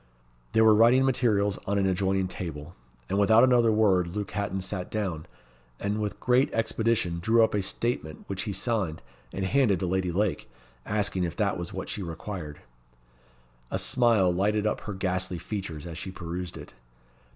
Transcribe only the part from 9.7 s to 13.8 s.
to Lady Lake; asking if that was what she required? A